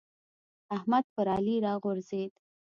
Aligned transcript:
احمد 0.75 1.05
پر 1.15 1.27
علي 1.35 1.55
راغورځېد. 1.65 2.31